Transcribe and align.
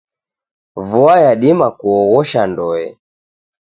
Vua 0.87 1.15
yadima 1.23 1.67
kuoghosha 1.79 2.41
ndoe. 2.51 2.85